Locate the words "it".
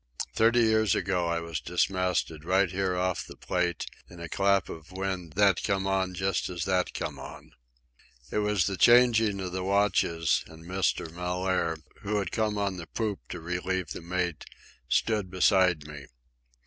8.31-8.39